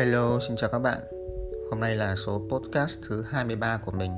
Hello, 0.00 0.38
xin 0.40 0.56
chào 0.56 0.70
các 0.70 0.78
bạn. 0.78 1.00
Hôm 1.70 1.80
nay 1.80 1.96
là 1.96 2.16
số 2.16 2.42
podcast 2.50 2.98
thứ 3.08 3.22
23 3.22 3.76
của 3.76 3.92
mình. 3.92 4.10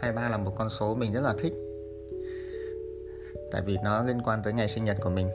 23 0.00 0.28
là 0.28 0.36
một 0.36 0.52
con 0.56 0.68
số 0.68 0.94
mình 0.94 1.12
rất 1.12 1.20
là 1.20 1.34
thích. 1.38 1.52
Tại 3.52 3.62
vì 3.66 3.76
nó 3.84 4.02
liên 4.02 4.22
quan 4.22 4.42
tới 4.44 4.52
ngày 4.52 4.68
sinh 4.68 4.84
nhật 4.84 4.96
của 5.02 5.10
mình. 5.10 5.28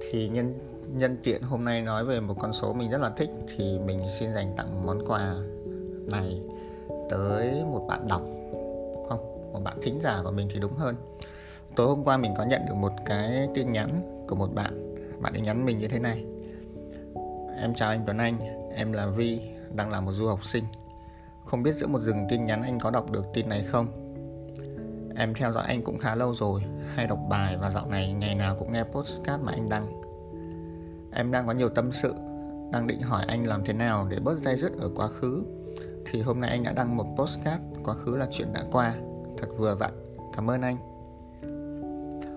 Thì 0.00 0.28
nhân 0.28 0.54
nhân 0.94 1.16
tiện 1.22 1.42
hôm 1.42 1.64
nay 1.64 1.82
nói 1.82 2.04
về 2.04 2.20
một 2.20 2.34
con 2.40 2.52
số 2.52 2.72
mình 2.72 2.90
rất 2.90 2.98
là 2.98 3.10
thích 3.16 3.30
thì 3.56 3.78
mình 3.78 4.02
xin 4.18 4.34
dành 4.34 4.54
tặng 4.56 4.86
món 4.86 5.06
quà 5.06 5.34
này 6.06 6.42
tới 7.10 7.64
một 7.64 7.86
bạn 7.88 8.06
đọc 8.08 8.22
không, 9.08 9.52
một 9.52 9.60
bạn 9.64 9.78
thính 9.82 10.00
giả 10.00 10.20
của 10.24 10.30
mình 10.30 10.48
thì 10.52 10.60
đúng 10.60 10.74
hơn. 10.74 10.94
Tối 11.76 11.86
hôm 11.86 12.04
qua 12.04 12.16
mình 12.16 12.34
có 12.38 12.44
nhận 12.44 12.60
được 12.68 12.74
một 12.74 12.92
cái 13.06 13.48
tin 13.54 13.72
nhắn 13.72 14.22
của 14.28 14.36
một 14.36 14.54
bạn. 14.54 14.96
Bạn 15.20 15.32
ấy 15.32 15.40
nhắn 15.40 15.66
mình 15.66 15.78
như 15.78 15.88
thế 15.88 15.98
này 15.98 16.24
Em 17.62 17.74
chào 17.74 17.88
anh 17.88 18.02
Tuấn 18.06 18.18
Anh, 18.18 18.38
em 18.74 18.92
là 18.92 19.06
Vi, 19.06 19.40
đang 19.74 19.90
là 19.90 20.00
một 20.00 20.12
du 20.12 20.26
học 20.26 20.44
sinh. 20.44 20.64
Không 21.44 21.62
biết 21.62 21.74
giữa 21.74 21.86
một 21.86 22.00
rừng 22.00 22.26
tin 22.30 22.44
nhắn 22.44 22.62
anh 22.62 22.80
có 22.80 22.90
đọc 22.90 23.10
được 23.10 23.24
tin 23.34 23.48
này 23.48 23.64
không? 23.64 23.86
Em 25.16 25.34
theo 25.34 25.52
dõi 25.52 25.64
anh 25.66 25.82
cũng 25.82 25.98
khá 25.98 26.14
lâu 26.14 26.34
rồi, 26.34 26.60
hay 26.94 27.06
đọc 27.06 27.18
bài 27.28 27.56
và 27.56 27.70
dạo 27.70 27.86
này 27.86 28.12
ngày 28.12 28.34
nào 28.34 28.56
cũng 28.58 28.72
nghe 28.72 28.84
postcard 28.84 29.44
mà 29.44 29.52
anh 29.52 29.68
đăng. 29.68 30.02
Em 31.12 31.32
đang 31.32 31.46
có 31.46 31.52
nhiều 31.52 31.68
tâm 31.68 31.92
sự, 31.92 32.14
đang 32.72 32.86
định 32.86 33.00
hỏi 33.00 33.24
anh 33.28 33.46
làm 33.46 33.64
thế 33.64 33.72
nào 33.72 34.06
để 34.10 34.18
bớt 34.20 34.38
dây 34.38 34.56
dứt 34.56 34.72
ở 34.78 34.90
quá 34.94 35.08
khứ. 35.08 35.44
Thì 36.06 36.20
hôm 36.20 36.40
nay 36.40 36.50
anh 36.50 36.62
đã 36.62 36.72
đăng 36.72 36.96
một 36.96 37.06
postcard, 37.18 37.62
quá 37.84 37.94
khứ 37.94 38.16
là 38.16 38.26
chuyện 38.30 38.52
đã 38.52 38.62
qua, 38.72 38.94
thật 39.38 39.48
vừa 39.56 39.74
vặn. 39.74 39.92
Cảm 40.36 40.50
ơn 40.50 40.60
anh. 40.60 40.76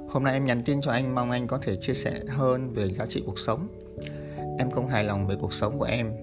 Hôm 0.10 0.24
nay 0.24 0.34
em 0.34 0.46
nhắn 0.46 0.64
tin 0.66 0.82
cho 0.82 0.92
anh 0.92 1.16
mong 1.16 1.32
anh 1.32 1.48
có 1.48 1.58
thể 1.58 1.76
chia 1.76 1.94
sẻ 1.94 2.20
hơn 2.28 2.74
về 2.74 2.94
giá 2.94 3.06
trị 3.06 3.24
cuộc 3.26 3.40
sống 3.40 3.68
Em 4.58 4.72
không 4.72 4.88
hài 4.88 5.04
lòng 5.04 5.28
với 5.28 5.36
cuộc 5.36 5.54
sống 5.54 5.80
của 5.80 5.86
em. 5.86 6.14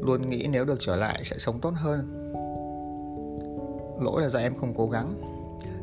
Luôn 0.00 0.30
nghĩ 0.30 0.46
nếu 0.50 0.64
được 0.64 0.78
trở 0.80 0.96
lại 0.96 1.24
sẽ 1.24 1.38
sống 1.38 1.60
tốt 1.60 1.72
hơn. 1.76 2.32
Lỗi 4.00 4.22
là 4.22 4.28
do 4.28 4.38
em 4.38 4.56
không 4.56 4.74
cố 4.74 4.88
gắng. 4.88 5.20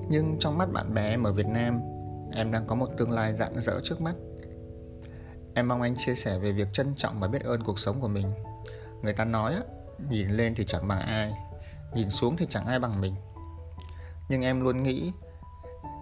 Nhưng 0.10 0.38
trong 0.40 0.58
mắt 0.58 0.72
bạn 0.74 0.94
bè 0.94 1.10
em 1.10 1.24
ở 1.24 1.32
Việt 1.32 1.48
Nam 1.48 1.82
Em 2.32 2.52
đang 2.52 2.66
có 2.68 2.76
một 2.76 2.90
tương 2.98 3.12
lai 3.12 3.34
rạng 3.34 3.60
rỡ 3.60 3.80
trước 3.84 4.02
mắt. 4.02 4.16
Em 5.54 5.68
mong 5.68 5.82
anh 5.82 5.96
chia 5.98 6.16
sẻ 6.16 6.40
về 6.40 6.52
việc 6.52 6.68
trân 6.74 6.96
trọng 6.96 7.20
và 7.20 7.28
biết 7.28 7.44
ơn 7.44 7.64
cuộc 7.64 7.80
sống 7.80 8.02
của 8.02 8.08
mình. 8.08 8.32
Người 9.02 9.14
ta 9.14 9.26
nói 9.26 9.54
á, 9.54 9.62
nhìn 10.10 10.30
lên 10.30 10.56
thì 10.56 10.66
chẳng 10.66 10.88
bằng 10.88 11.00
ai 11.00 11.34
Nhìn 11.94 12.10
xuống 12.10 12.38
thì 12.38 12.48
chẳng 12.50 12.66
ai 12.66 12.80
bằng 12.80 13.02
mình. 13.02 13.16
Nhưng 14.30 14.42
em 14.42 14.62
luôn 14.62 14.84
nghĩ 14.84 15.12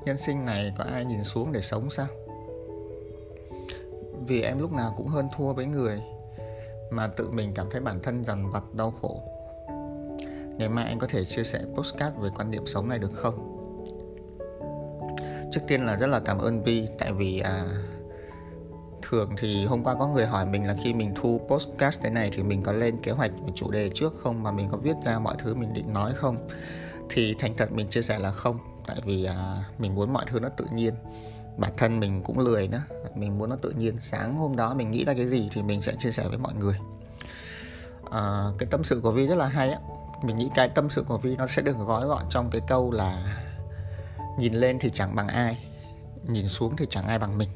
Nhân 0.05 0.17
sinh 0.17 0.45
này 0.45 0.73
có 0.77 0.83
ai 0.83 1.05
nhìn 1.05 1.23
xuống 1.23 1.51
để 1.51 1.61
sống 1.61 1.89
sao? 1.89 2.07
Vì 4.27 4.41
em 4.41 4.59
lúc 4.59 4.71
nào 4.71 4.93
cũng 4.97 5.07
hơn 5.07 5.27
thua 5.35 5.53
với 5.53 5.65
người 5.65 6.01
mà 6.91 7.07
tự 7.07 7.31
mình 7.31 7.53
cảm 7.55 7.67
thấy 7.71 7.81
bản 7.81 7.99
thân 8.03 8.23
dằn 8.23 8.51
vặt 8.51 8.63
đau 8.73 8.91
khổ. 9.01 9.21
Ngày 10.57 10.69
mai 10.69 10.85
anh 10.85 10.99
có 10.99 11.07
thể 11.07 11.25
chia 11.25 11.43
sẻ 11.43 11.61
postcard 11.75 12.17
về 12.17 12.29
quan 12.35 12.51
điểm 12.51 12.65
sống 12.65 12.89
này 12.89 12.99
được 12.99 13.11
không? 13.13 13.49
Trước 15.51 15.61
tiên 15.67 15.85
là 15.85 15.97
rất 15.97 16.07
là 16.07 16.19
cảm 16.19 16.37
ơn 16.37 16.63
vi 16.63 16.87
tại 16.99 17.13
vì 17.13 17.39
à, 17.39 17.65
thường 19.01 19.29
thì 19.37 19.65
hôm 19.65 19.83
qua 19.83 19.95
có 19.95 20.07
người 20.07 20.25
hỏi 20.25 20.45
mình 20.45 20.67
là 20.67 20.75
khi 20.83 20.93
mình 20.93 21.11
thu 21.15 21.41
postcard 21.47 21.99
thế 22.01 22.09
này 22.09 22.29
thì 22.33 22.43
mình 22.43 22.61
có 22.61 22.71
lên 22.71 22.97
kế 23.03 23.11
hoạch 23.11 23.31
về 23.31 23.51
chủ 23.55 23.71
đề 23.71 23.89
trước 23.93 24.13
không 24.23 24.43
mà 24.43 24.51
mình 24.51 24.67
có 24.71 24.77
viết 24.77 24.95
ra 25.05 25.19
mọi 25.19 25.35
thứ 25.39 25.55
mình 25.55 25.73
định 25.73 25.93
nói 25.93 26.13
không. 26.15 26.47
Thì 27.09 27.35
thành 27.39 27.53
thật 27.57 27.71
mình 27.71 27.87
chia 27.89 28.01
sẻ 28.01 28.19
là 28.19 28.31
không 28.31 28.57
tại 28.87 28.97
vì 29.05 29.25
à, 29.25 29.65
mình 29.77 29.95
muốn 29.95 30.13
mọi 30.13 30.25
thứ 30.27 30.39
nó 30.39 30.49
tự 30.49 30.65
nhiên 30.73 30.93
bản 31.57 31.71
thân 31.77 31.99
mình 31.99 32.21
cũng 32.23 32.39
lười 32.39 32.67
nữa. 32.67 32.81
Mình 33.15 33.37
muốn 33.37 33.49
nó 33.49 33.55
tự 33.55 33.69
nhiên. 33.69 33.97
Sáng 34.01 34.35
hôm 34.35 34.55
đó 34.55 34.73
mình 34.73 34.91
nghĩ 34.91 35.05
ra 35.05 35.13
cái 35.13 35.25
gì 35.25 35.49
thì 35.53 35.63
mình 35.63 35.81
sẽ 35.81 35.93
chia 35.99 36.11
sẻ 36.11 36.23
với 36.27 36.37
mọi 36.37 36.53
người. 36.53 36.75
À, 38.11 38.45
cái 38.57 38.67
tâm 38.71 38.83
sự 38.83 38.99
của 39.03 39.11
vi 39.11 39.27
rất 39.27 39.35
là 39.35 39.47
hay 39.47 39.69
á. 39.69 39.79
Mình 40.23 40.37
nghĩ 40.37 40.49
cái 40.55 40.69
tâm 40.69 40.89
sự 40.89 41.03
của 41.07 41.17
vi 41.17 41.35
nó 41.35 41.47
sẽ 41.47 41.61
được 41.61 41.77
gói 41.77 42.07
gọn 42.07 42.23
trong 42.29 42.49
cái 42.51 42.61
câu 42.67 42.91
là 42.91 43.39
nhìn 44.39 44.53
lên 44.53 44.79
thì 44.79 44.89
chẳng 44.93 45.15
bằng 45.15 45.27
ai 45.27 45.57
nhìn 46.27 46.47
xuống 46.47 46.75
thì 46.75 46.85
chẳng 46.89 47.07
ai 47.07 47.19
bằng 47.19 47.37
mình. 47.37 47.49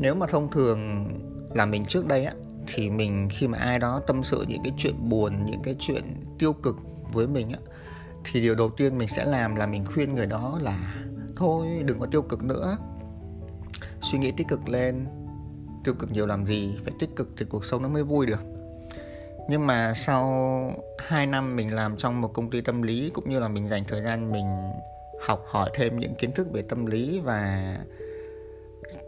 Nếu 0.00 0.14
mà 0.14 0.26
thông 0.26 0.50
thường 0.50 1.08
là 1.50 1.66
mình 1.66 1.84
trước 1.86 2.06
đây 2.06 2.24
á 2.24 2.32
thì 2.66 2.90
mình 2.90 3.28
khi 3.30 3.48
mà 3.48 3.58
ai 3.58 3.78
đó 3.78 4.00
tâm 4.06 4.22
sự 4.22 4.44
những 4.48 4.62
cái 4.64 4.72
chuyện 4.78 5.08
buồn 5.08 5.46
những 5.46 5.62
cái 5.62 5.76
chuyện 5.78 6.24
tiêu 6.38 6.52
cực 6.52 6.76
với 7.12 7.26
mình 7.26 7.50
á 7.50 7.58
thì 8.24 8.40
điều 8.40 8.54
đầu 8.54 8.70
tiên 8.70 8.98
mình 8.98 9.08
sẽ 9.08 9.24
làm 9.24 9.56
là 9.56 9.66
mình 9.66 9.84
khuyên 9.84 10.14
người 10.14 10.26
đó 10.26 10.58
là 10.62 10.94
thôi, 11.36 11.66
đừng 11.84 11.98
có 11.98 12.06
tiêu 12.06 12.22
cực 12.22 12.44
nữa. 12.44 12.76
Suy 14.02 14.18
nghĩ 14.18 14.32
tích 14.36 14.48
cực 14.48 14.68
lên. 14.68 15.06
Tiêu 15.84 15.94
cực 15.98 16.12
nhiều 16.12 16.26
làm 16.26 16.46
gì? 16.46 16.74
Phải 16.84 16.92
tích 16.98 17.10
cực 17.16 17.28
thì 17.36 17.46
cuộc 17.48 17.64
sống 17.64 17.82
nó 17.82 17.88
mới 17.88 18.02
vui 18.02 18.26
được. 18.26 18.40
Nhưng 19.48 19.66
mà 19.66 19.92
sau 19.94 20.24
2 20.98 21.26
năm 21.26 21.56
mình 21.56 21.74
làm 21.74 21.96
trong 21.96 22.20
một 22.20 22.28
công 22.34 22.50
ty 22.50 22.60
tâm 22.60 22.82
lý, 22.82 23.10
cũng 23.14 23.28
như 23.28 23.40
là 23.40 23.48
mình 23.48 23.68
dành 23.68 23.84
thời 23.88 24.02
gian 24.02 24.32
mình 24.32 24.46
học 25.20 25.44
hỏi 25.46 25.70
thêm 25.74 25.98
những 25.98 26.14
kiến 26.14 26.32
thức 26.32 26.52
về 26.52 26.62
tâm 26.62 26.86
lý 26.86 27.20
và 27.20 27.76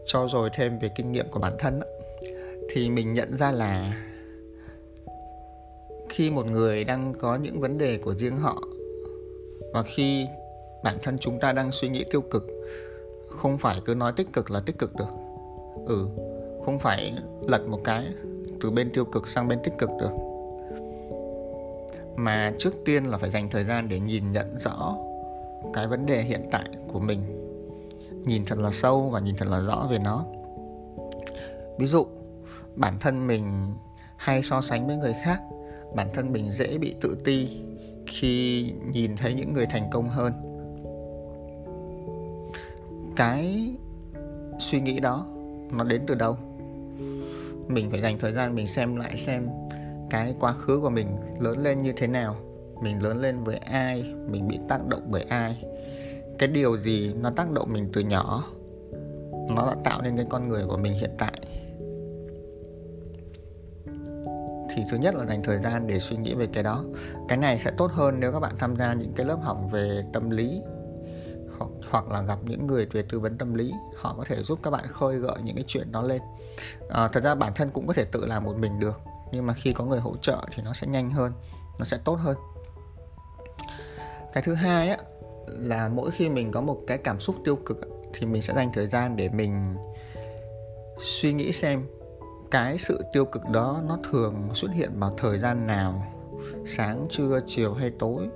cho 0.07 0.27
rồi 0.29 0.51
thêm 0.55 0.79
về 0.79 0.91
kinh 0.97 1.13
nghiệm 1.13 1.29
của 1.31 1.41
bản 1.41 1.53
thân 1.59 1.81
thì 2.71 2.91
mình 2.91 3.13
nhận 3.13 3.37
ra 3.37 3.51
là 3.51 4.03
khi 6.09 6.31
một 6.31 6.47
người 6.47 6.85
đang 6.85 7.15
có 7.15 7.37
những 7.37 7.61
vấn 7.61 7.79
đề 7.79 7.99
của 7.99 8.15
riêng 8.15 8.37
họ, 8.37 8.63
và 9.73 9.83
khi 9.83 10.27
bản 10.85 10.99
thân 11.03 11.19
chúng 11.19 11.41
ta 11.41 11.53
đang 11.53 11.73
suy 11.73 11.89
nghĩ 11.89 12.05
tiêu 12.11 12.21
cực. 12.21 12.47
Không 13.29 13.59
phải 13.59 13.77
cứ 13.85 13.95
nói 13.95 14.13
tích 14.17 14.33
cực 14.33 14.51
là 14.51 14.61
tích 14.61 14.79
cực 14.79 14.97
được. 14.97 15.09
Ừ 15.87 16.09
không 16.67 16.79
phải 16.79 17.15
lật 17.49 17.69
một 17.69 17.81
cái 17.85 18.05
từ 18.61 18.71
bên 18.71 18.91
tiêu 18.95 19.05
cực 19.05 19.29
sang 19.29 19.49
bên 19.49 19.59
tích 19.65 19.75
cực 19.79 19.91
được. 20.01 20.13
Mà 22.17 22.53
trước 22.59 22.75
tiên 22.85 23.05
là 23.05 23.19
phải 23.19 23.31
dành 23.31 23.51
thời 23.51 23.65
gian 23.65 23.89
để 23.89 24.01
nhìn 24.01 24.33
nhận 24.33 24.59
rõ 24.59 24.97
cái 25.75 25.87
vấn 25.87 26.07
đề 26.07 26.23
hiện 26.23 26.49
tại 26.51 26.65
của 26.89 27.01
mình. 27.01 27.21
Nhìn 28.25 28.45
thật 28.45 28.59
là 28.59 28.71
sâu 28.71 29.11
và 29.11 29.21
nhìn 29.21 29.37
thật 29.37 29.49
là 29.49 29.61
rõ 29.61 29.87
về 29.91 29.99
nó. 29.99 30.25
Ví 31.79 31.87
dụ, 31.87 32.07
bản 32.75 32.99
thân 33.01 33.27
mình 33.27 33.75
hay 34.17 34.43
so 34.43 34.61
sánh 34.61 34.87
với 34.87 34.97
người 34.97 35.15
khác. 35.25 35.41
Bản 35.95 36.09
thân 36.15 36.33
mình 36.33 36.53
dễ 36.53 36.79
bị 36.79 36.95
tự 37.01 37.17
ti 37.25 37.61
khi 38.07 38.65
nhìn 38.93 39.17
thấy 39.17 39.35
những 39.35 39.53
người 39.53 39.67
thành 39.67 39.91
công 39.93 40.09
hơn 40.09 40.33
cái 43.17 43.75
suy 44.59 44.81
nghĩ 44.81 45.01
đó 45.01 45.27
nó 45.73 45.85
đến 45.85 46.03
từ 46.07 46.15
đâu? 46.15 46.37
Mình 47.69 47.91
phải 47.91 48.01
dành 48.01 48.19
thời 48.19 48.33
gian 48.33 48.55
mình 48.55 48.67
xem 48.67 48.97
lại 48.97 49.17
xem 49.17 49.49
cái 50.11 50.35
quá 50.41 50.53
khứ 50.53 50.81
của 50.81 50.91
mình 50.91 51.17
lớn 51.41 51.59
lên 51.59 51.83
như 51.83 51.93
thế 51.97 52.07
nào, 52.07 52.37
mình 52.83 53.03
lớn 53.03 53.17
lên 53.17 53.45
với 53.45 53.57
ai, 53.57 54.05
mình 54.29 54.49
bị 54.49 54.59
tác 54.69 54.87
động 54.87 55.03
bởi 55.11 55.23
ai. 55.23 55.63
Cái 56.39 56.49
điều 56.49 56.77
gì 56.77 57.15
nó 57.21 57.31
tác 57.31 57.51
động 57.51 57.73
mình 57.73 57.91
từ 57.93 58.01
nhỏ, 58.01 58.45
nó 59.51 59.67
đã 59.67 59.77
tạo 59.85 60.03
nên 60.03 60.17
cái 60.17 60.27
con 60.31 60.49
người 60.49 60.67
của 60.67 60.77
mình 60.77 60.93
hiện 60.93 61.11
tại. 61.19 61.41
Thì 64.75 64.83
thứ 64.91 64.97
nhất 64.97 65.15
là 65.15 65.27
dành 65.27 65.43
thời 65.43 65.59
gian 65.59 65.87
để 65.87 65.99
suy 65.99 66.17
nghĩ 66.17 66.35
về 66.35 66.47
cái 66.53 66.63
đó. 66.63 66.85
Cái 67.29 67.39
này 67.39 67.59
sẽ 67.59 67.71
tốt 67.71 67.91
hơn 67.93 68.21
nếu 68.21 68.33
các 68.33 68.41
bạn 68.41 68.53
tham 68.59 68.77
gia 68.77 68.95
những 68.95 69.13
cái 69.17 69.27
lớp 69.27 69.39
học 69.43 69.59
về 69.71 70.05
tâm 70.13 70.31
lý 70.31 70.63
hoặc, 71.91 72.09
là 72.09 72.23
gặp 72.23 72.39
những 72.43 72.67
người 72.67 72.87
về 72.87 73.03
tư 73.09 73.21
vấn 73.21 73.39
tâm 73.39 73.55
lý 73.55 73.73
họ 73.97 74.15
có 74.19 74.25
thể 74.29 74.43
giúp 74.43 74.59
các 74.63 74.71
bạn 74.71 74.85
khơi 74.87 75.19
gợi 75.19 75.37
những 75.45 75.55
cái 75.55 75.65
chuyện 75.67 75.93
đó 75.93 76.03
lên. 76.03 76.23
À, 76.89 77.09
thật 77.09 77.23
ra 77.25 77.35
bản 77.35 77.53
thân 77.55 77.71
cũng 77.71 77.87
có 77.87 77.93
thể 77.93 78.05
tự 78.05 78.27
làm 78.27 78.45
một 78.45 78.57
mình 78.57 78.79
được 78.79 79.01
nhưng 79.33 79.47
mà 79.47 79.55
khi 79.55 79.73
có 79.73 79.85
người 79.85 80.01
hỗ 80.01 80.17
trợ 80.17 80.45
thì 80.55 80.63
nó 80.63 80.73
sẽ 80.73 80.87
nhanh 80.87 81.11
hơn 81.11 81.33
nó 81.79 81.85
sẽ 81.85 81.99
tốt 82.05 82.15
hơn. 82.15 82.37
Cái 84.33 84.43
thứ 84.43 84.55
hai 84.55 84.89
á 84.89 84.97
là 85.47 85.89
mỗi 85.89 86.11
khi 86.11 86.29
mình 86.29 86.53
có 86.53 86.61
một 86.61 86.81
cái 86.87 86.99
cảm 86.99 87.21
xúc 87.21 87.37
tiêu 87.45 87.57
cực 87.57 87.81
thì 88.15 88.27
mình 88.27 88.43
sẽ 88.43 88.55
dành 88.55 88.71
thời 88.73 88.87
gian 88.87 89.17
để 89.17 89.29
mình 89.29 89.77
suy 90.99 91.33
nghĩ 91.33 91.53
xem 91.53 91.87
cái 92.51 92.79
sự 92.79 93.05
tiêu 93.13 93.25
cực 93.25 93.43
đó 93.53 93.83
nó 93.89 93.99
thường 94.11 94.51
xuất 94.55 94.71
hiện 94.75 94.91
vào 94.95 95.15
thời 95.19 95.39
gian 95.39 95.67
nào 95.67 96.07
sáng 96.67 97.07
trưa 97.11 97.41
chiều 97.47 97.75
hay 97.75 97.91
tối. 97.99 98.29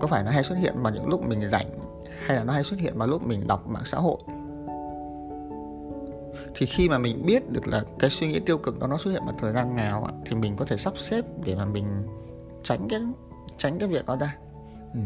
Có 0.00 0.06
phải 0.06 0.22
nó 0.22 0.30
hay 0.30 0.42
xuất 0.42 0.56
hiện 0.58 0.82
vào 0.82 0.92
những 0.92 1.08
lúc 1.08 1.22
mình 1.26 1.50
rảnh 1.50 1.81
hay 2.26 2.36
là 2.36 2.44
nó 2.44 2.52
hay 2.52 2.62
xuất 2.62 2.80
hiện 2.80 2.98
vào 2.98 3.08
lúc 3.08 3.26
mình 3.26 3.46
đọc 3.46 3.68
mạng 3.68 3.84
xã 3.84 3.98
hội? 3.98 4.18
Thì 6.54 6.66
khi 6.66 6.88
mà 6.88 6.98
mình 6.98 7.26
biết 7.26 7.50
được 7.50 7.68
là 7.68 7.84
cái 7.98 8.10
suy 8.10 8.28
nghĩ 8.28 8.40
tiêu 8.40 8.58
cực 8.58 8.78
đó 8.80 8.86
nó 8.86 8.96
xuất 8.96 9.10
hiện 9.10 9.22
vào 9.24 9.34
thời 9.38 9.52
gian 9.52 9.76
nào 9.76 10.08
thì 10.26 10.36
mình 10.36 10.56
có 10.56 10.64
thể 10.64 10.76
sắp 10.76 10.98
xếp 10.98 11.24
để 11.44 11.54
mà 11.54 11.64
mình 11.64 12.06
tránh 12.62 12.88
cái 12.88 13.00
tránh 13.58 13.78
cái 13.78 13.88
việc 13.88 14.06
đó 14.06 14.16
ra. 14.16 14.36
Ừ. 14.94 15.00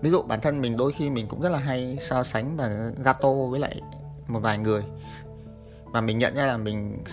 ví 0.00 0.10
dụ 0.10 0.22
bản 0.22 0.40
thân 0.40 0.60
mình 0.60 0.76
đôi 0.76 0.92
khi 0.92 1.10
mình 1.10 1.26
cũng 1.26 1.40
rất 1.40 1.48
là 1.48 1.58
hay 1.58 1.98
so 2.00 2.22
sánh 2.22 2.56
và 2.56 2.90
gato 3.04 3.32
với 3.32 3.60
lại 3.60 3.80
một 4.28 4.40
vài 4.40 4.58
người. 4.58 4.84
Và 5.84 6.00
mình 6.00 6.18
nhận 6.18 6.34
ra 6.34 6.46
là 6.46 6.56
mình 6.56 7.04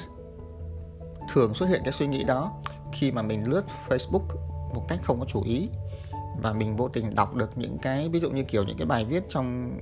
thường 1.33 1.53
xuất 1.53 1.65
hiện 1.65 1.81
cái 1.83 1.91
suy 1.91 2.07
nghĩ 2.07 2.23
đó 2.23 2.51
khi 2.91 3.11
mà 3.11 3.21
mình 3.21 3.49
lướt 3.49 3.63
Facebook 3.89 4.25
một 4.73 4.85
cách 4.87 4.99
không 5.03 5.19
có 5.19 5.25
chủ 5.25 5.43
ý 5.43 5.69
và 6.41 6.53
mình 6.53 6.75
vô 6.75 6.87
tình 6.87 7.15
đọc 7.15 7.35
được 7.35 7.57
những 7.57 7.77
cái, 7.77 8.09
ví 8.09 8.19
dụ 8.19 8.31
như 8.31 8.43
kiểu 8.43 8.63
những 8.63 8.77
cái 8.77 8.87
bài 8.87 9.05
viết 9.05 9.23
trong 9.29 9.77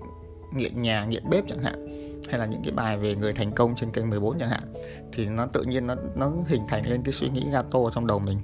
nghiện 0.54 0.82
nhà, 0.82 1.06
nghiện 1.06 1.30
bếp 1.30 1.48
chẳng 1.48 1.60
hạn, 1.60 1.88
hay 2.30 2.40
là 2.40 2.46
những 2.46 2.62
cái 2.64 2.72
bài 2.74 2.98
về 2.98 3.16
người 3.16 3.34
thành 3.34 3.52
công 3.52 3.76
trên 3.76 3.92
kênh 3.92 4.10
14 4.10 4.40
chẳng 4.40 4.50
hạn, 4.50 4.74
thì 5.14 5.26
nó 5.26 5.46
tự 5.46 5.64
nhiên 5.64 5.88
nó 5.88 5.96
nó 6.16 6.32
hình 6.48 6.62
thành 6.68 6.90
lên 6.90 7.02
cái 7.04 7.12
suy 7.12 7.30
nghĩ 7.30 7.46
gato 7.52 7.80
trong 7.94 8.08
đầu 8.08 8.20
mình. 8.20 8.38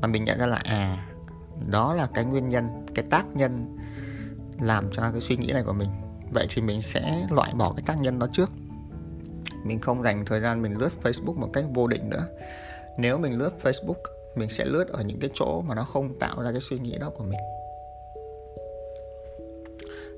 Và 0.00 0.08
mình 0.08 0.24
nhận 0.24 0.38
ra 0.38 0.46
là 0.46 0.56
à 0.56 1.08
đó 1.70 1.94
là 1.94 2.06
cái 2.14 2.24
nguyên 2.24 2.48
nhân, 2.48 2.86
cái 2.94 3.04
tác 3.10 3.24
nhân 3.34 3.78
làm 4.60 4.90
cho 4.92 5.10
cái 5.10 5.20
suy 5.20 5.36
nghĩ 5.36 5.52
này 5.52 5.62
của 5.62 5.72
mình. 5.72 5.88
Vậy 6.30 6.46
thì 6.54 6.62
mình 6.62 6.82
sẽ 6.82 7.26
loại 7.30 7.54
bỏ 7.54 7.72
cái 7.72 7.82
tác 7.86 8.00
nhân 8.00 8.18
đó 8.18 8.26
trước. 8.32 8.50
Mình 9.64 9.80
không 9.80 10.02
dành 10.02 10.24
thời 10.24 10.40
gian 10.40 10.62
mình 10.62 10.78
lướt 10.78 10.90
Facebook 11.02 11.38
một 11.38 11.48
cách 11.52 11.64
vô 11.74 11.86
định 11.86 12.10
nữa. 12.10 12.26
Nếu 12.98 13.18
mình 13.18 13.38
lướt 13.38 13.50
Facebook 13.62 14.02
mình 14.34 14.48
sẽ 14.48 14.64
lướt 14.64 14.88
ở 14.88 15.02
những 15.02 15.18
cái 15.20 15.30
chỗ 15.34 15.60
mà 15.60 15.74
nó 15.74 15.84
không 15.84 16.18
tạo 16.18 16.42
ra 16.42 16.52
cái 16.52 16.60
suy 16.60 16.78
nghĩ 16.78 16.98
đó 16.98 17.10
của 17.10 17.24
mình. 17.24 17.40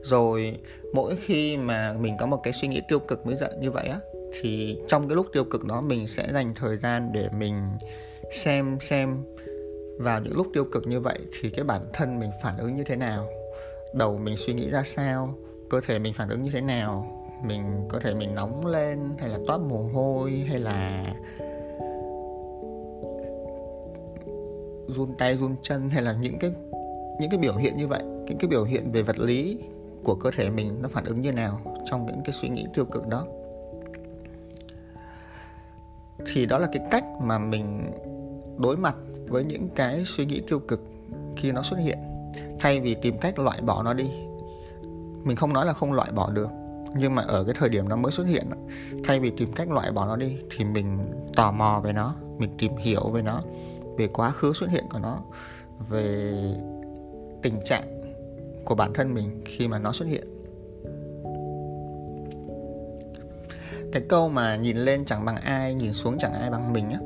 Rồi, 0.03 0.59
mỗi 0.93 1.17
khi 1.17 1.57
mà 1.57 1.95
mình 2.01 2.17
có 2.19 2.27
một 2.27 2.41
cái 2.43 2.53
suy 2.53 2.69
nghĩ 2.69 2.81
tiêu 2.89 2.99
cực 2.99 3.27
mới 3.27 3.37
dậy 3.37 3.51
như 3.61 3.71
vậy 3.71 3.89
á, 3.89 3.99
thì 4.41 4.79
trong 4.89 5.09
cái 5.09 5.17
lúc 5.17 5.27
tiêu 5.33 5.45
cực 5.45 5.65
đó 5.65 5.81
mình 5.81 6.07
sẽ 6.07 6.29
dành 6.33 6.55
thời 6.55 6.77
gian 6.77 7.13
để 7.13 7.29
mình 7.39 7.71
xem 8.31 8.79
xem. 8.81 9.25
Vào 9.99 10.21
những 10.21 10.37
lúc 10.37 10.47
tiêu 10.55 10.65
cực 10.73 10.87
như 10.87 11.01
vậy 11.01 11.19
thì 11.41 11.51
cái 11.51 11.65
bản 11.65 11.83
thân 11.93 12.19
mình 12.19 12.31
phản 12.43 12.59
ứng 12.59 12.77
như 12.77 12.85
thế 12.85 12.97
nào? 12.97 13.29
Đầu 13.95 14.19
mình 14.19 14.37
suy 14.37 14.55
nghĩ 14.55 14.71
ra 14.71 14.83
sao? 14.83 15.35
Cơ 15.71 15.81
thể 15.81 15.99
mình 15.99 16.13
phản 16.13 16.29
ứng 16.29 16.43
như 16.43 16.51
thế 16.51 16.61
nào? 16.61 17.21
Mình 17.47 17.89
có 17.89 17.99
thể 17.99 18.15
mình 18.15 18.35
nóng 18.35 18.67
lên 18.67 18.99
hay 19.19 19.29
là 19.29 19.39
toát 19.47 19.61
mồ 19.61 19.83
hôi 19.83 20.31
hay 20.31 20.61
là 20.61 21.07
run 24.95 25.15
tay, 25.19 25.37
run 25.37 25.57
chân 25.63 25.91
hay 25.91 26.03
là 26.03 26.13
những 26.13 26.39
cái 26.39 26.51
những 27.21 27.31
cái 27.31 27.39
biểu 27.39 27.57
hiện 27.57 27.77
như 27.77 27.87
vậy 27.87 28.03
những 28.27 28.39
cái 28.39 28.49
biểu 28.49 28.65
hiện 28.65 28.93
về 28.93 29.03
vật 29.03 29.19
lý 29.19 29.59
của 30.05 30.15
cơ 30.15 30.31
thể 30.37 30.51
mình 30.51 30.83
nó 30.83 30.89
phản 30.89 31.05
ứng 31.05 31.21
như 31.21 31.33
nào 31.33 31.61
trong 31.85 32.07
những 32.07 32.21
cái 32.25 32.33
suy 32.33 32.49
nghĩ 32.49 32.67
tiêu 32.75 32.85
cực 32.85 33.09
đó. 33.09 33.27
Thì 36.27 36.47
đó 36.47 36.59
là 36.59 36.69
cái 36.73 36.83
cách 36.91 37.05
mà 37.21 37.39
mình 37.39 37.93
đối 38.59 38.77
mặt 38.77 38.97
với 39.29 39.45
những 39.45 39.69
cái 39.75 40.03
suy 40.07 40.27
nghĩ 40.27 40.43
tiêu 40.49 40.59
cực 40.59 40.81
khi 41.37 41.53
nó 41.53 41.63
xuất 41.63 41.77
hiện. 41.77 41.99
Thay 42.61 42.81
vì 42.81 42.95
tìm 42.95 43.19
cách 43.19 43.39
loại 43.39 43.61
bỏ 43.61 43.83
nó 43.83 43.95
đi, 43.95 44.11
mình 45.25 45.37
không 45.37 45.53
nói 45.53 45.67
là 45.67 45.73
không 45.73 45.93
loại 45.93 46.11
bỏ 46.15 46.31
được, 46.31 46.49
nhưng 46.97 47.15
mà 47.15 47.23
ở 47.23 47.45
cái 47.45 47.55
thời 47.59 47.69
điểm 47.69 47.89
nó 47.89 47.97
mới 47.97 48.13
xuất 48.13 48.27
hiện 48.27 48.47
thay 49.05 49.21
vì 49.21 49.31
tìm 49.31 49.53
cách 49.53 49.71
loại 49.71 49.93
bỏ 49.93 50.07
nó 50.07 50.17
đi 50.17 50.37
thì 50.57 50.65
mình 50.65 50.99
tò 51.37 51.53
mò 51.53 51.81
về 51.85 51.93
nó, 51.93 52.15
mình 52.39 52.51
tìm 52.59 52.77
hiểu 52.77 53.11
về 53.11 53.23
nó 53.23 53.41
về 53.99 54.09
quá 54.09 54.31
khứ 54.31 54.53
xuất 54.53 54.71
hiện 54.71 54.85
của 54.93 54.99
nó 54.99 55.19
về 55.89 56.33
tình 57.43 57.61
trạng 57.65 58.01
của 58.65 58.75
bản 58.75 58.93
thân 58.95 59.15
mình 59.15 59.43
khi 59.45 59.69
mà 59.69 59.79
nó 59.79 59.93
xuất 59.93 60.09
hiện. 60.09 60.25
Cái 63.93 64.03
câu 64.09 64.29
mà 64.29 64.57
nhìn 64.57 64.77
lên 64.77 65.05
chẳng 65.05 65.25
bằng 65.25 65.37
ai 65.37 65.75
nhìn 65.75 65.93
xuống 65.93 66.19
chẳng 66.19 66.33
ai 66.33 66.51
bằng 66.51 66.73
mình 66.73 66.91
á 66.91 66.99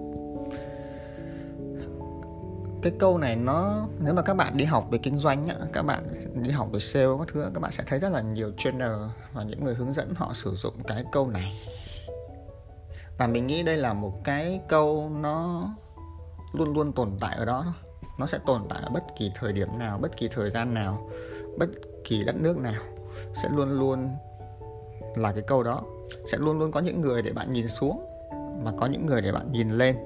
cái 2.83 2.93
câu 2.99 3.19
này 3.19 3.37
nó 3.37 3.89
nếu 3.99 4.15
mà 4.15 4.23
các 4.23 4.35
bạn 4.35 4.57
đi 4.57 4.65
học 4.65 4.87
về 4.91 4.99
kinh 4.99 5.17
doanh 5.17 5.47
á, 5.47 5.55
các 5.73 5.83
bạn 5.83 6.09
đi 6.35 6.51
học 6.51 6.69
về 6.73 6.79
sale 6.79 7.07
các 7.19 7.29
thứ 7.33 7.51
các 7.55 7.61
bạn 7.61 7.73
sẽ 7.73 7.85
thấy 7.87 7.99
rất 7.99 8.13
là 8.13 8.21
nhiều 8.21 8.53
trainer 8.59 8.91
và 9.33 9.43
những 9.43 9.65
người 9.65 9.75
hướng 9.75 9.93
dẫn 9.93 10.13
họ 10.17 10.33
sử 10.33 10.55
dụng 10.55 10.75
cái 10.87 11.05
câu 11.13 11.29
này. 11.29 11.53
Và 13.19 13.27
mình 13.27 13.47
nghĩ 13.47 13.63
đây 13.63 13.77
là 13.77 13.95
một 13.95 14.25
cái 14.25 14.61
câu 14.69 15.11
nó 15.11 15.69
luôn 16.53 16.75
luôn 16.75 16.93
tồn 16.93 17.11
tại 17.21 17.37
ở 17.37 17.45
đó 17.45 17.75
nó 18.19 18.27
sẽ 18.27 18.39
tồn 18.47 18.63
tại 18.69 18.83
ở 18.83 18.91
bất 18.91 19.17
kỳ 19.17 19.31
thời 19.35 19.53
điểm 19.53 19.69
nào, 19.79 19.99
bất 19.99 20.17
kỳ 20.17 20.29
thời 20.29 20.51
gian 20.51 20.75
nào, 20.75 21.11
bất 21.59 21.69
kỳ 22.05 22.25
đất 22.25 22.37
nước 22.37 22.59
nào. 22.59 22.83
Sẽ 23.35 23.49
luôn 23.57 23.79
luôn 23.79 24.09
là 25.17 25.33
cái 25.33 25.43
câu 25.47 25.63
đó. 25.63 25.83
Sẽ 26.27 26.39
luôn 26.39 26.59
luôn 26.59 26.73
có 26.73 26.81
những 26.81 27.01
người 27.01 27.23
để 27.23 27.33
bạn 27.33 27.53
nhìn 27.53 27.69
xuống 27.69 28.05
và 28.65 28.73
có 28.79 28.87
những 28.87 29.07
người 29.07 29.23
để 29.23 29.33
bạn 29.33 29.53
nhìn 29.53 29.71
lên. 29.71 29.97